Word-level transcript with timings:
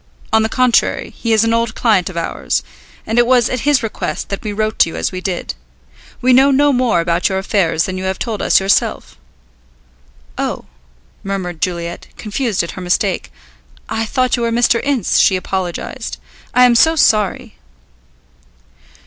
On 0.33 0.41
the 0.41 0.49
contrary, 0.49 1.11
he 1.15 1.31
is 1.31 1.43
an 1.43 1.53
old 1.53 1.75
client 1.75 2.09
of 2.09 2.17
ours, 2.17 2.63
and 3.05 3.19
it 3.19 3.27
was 3.27 3.49
at 3.51 3.59
his 3.69 3.83
request 3.83 4.29
that 4.29 4.41
we 4.41 4.51
wrote 4.51 4.79
to 4.79 4.89
you 4.89 4.95
as 4.95 5.11
we 5.11 5.21
did. 5.21 5.53
We 6.21 6.33
know 6.33 6.49
no 6.49 6.73
more 6.73 7.01
about 7.01 7.29
your 7.29 7.37
affairs 7.37 7.83
than 7.83 7.99
you 7.99 8.05
have 8.05 8.17
told 8.17 8.41
us 8.41 8.59
yourself." 8.59 9.15
"Oh," 10.39 10.65
murmured 11.23 11.61
Juliet, 11.61 12.07
confused 12.17 12.63
at 12.63 12.71
her 12.71 12.81
mistake. 12.81 13.31
"I 13.89 14.05
thought 14.07 14.35
you 14.35 14.41
were 14.41 14.51
Mr. 14.51 14.81
Ince," 14.83 15.19
she 15.19 15.35
apologized; 15.35 16.17
"I 16.55 16.65
am 16.65 16.73
so 16.73 16.95
sorry." 16.95 17.57